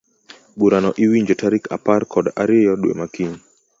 [0.59, 3.35] Burano iwinjo tarik apar kod ariyo dwe makiny.